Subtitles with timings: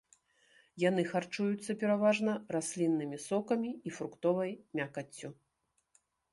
[0.83, 5.29] Яны харчуюцца пераважна расліннымі сокамі і фруктовай мякаццю.